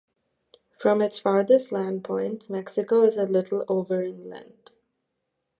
From 0.73 0.99
its 0.99 1.19
farthest 1.19 1.71
land 1.71 2.03
points, 2.03 2.49
Mexico 2.49 3.03
is 3.03 3.17
a 3.17 3.25
little 3.25 3.63
over 3.69 4.01
in 4.01 4.27
length. 4.27 4.71